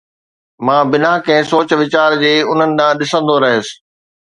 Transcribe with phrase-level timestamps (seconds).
[0.67, 3.73] مان بنا ڪنهن سوچ ويچار جي انهن ڏانهن ڏسندو رهيس